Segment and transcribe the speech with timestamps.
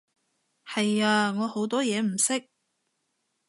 [0.65, 2.49] 係啊，我好多嘢唔識